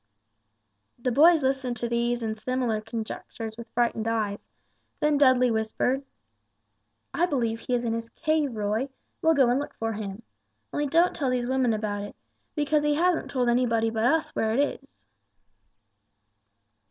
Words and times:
The 0.97 1.11
boys 1.11 1.43
listened 1.43 1.77
to 1.77 1.87
these 1.87 2.23
and 2.23 2.35
similar 2.35 2.81
conjectures 2.81 3.53
with 3.55 3.69
frightened 3.69 4.07
eyes; 4.07 4.47
then 4.99 5.15
Dudley 5.15 5.51
whispered, 5.51 6.01
"I 7.13 7.27
believe 7.27 7.59
he 7.59 7.75
is 7.75 7.85
in 7.85 7.93
his 7.93 8.09
cave, 8.09 8.55
Roy; 8.55 8.89
we'll 9.21 9.35
go 9.35 9.51
and 9.51 9.59
look 9.59 9.75
for 9.75 9.93
him. 9.93 10.23
Only 10.73 10.87
don't 10.87 11.15
tell 11.15 11.29
these 11.29 11.45
women 11.45 11.71
about 11.71 12.01
it, 12.01 12.15
because 12.55 12.83
he 12.83 12.95
hasn't 12.95 13.29
told 13.29 13.47
anybody 13.47 13.91
but 13.91 14.03
us 14.05 14.31
where 14.33 14.53
it 14.55 14.81
is." 14.81 15.05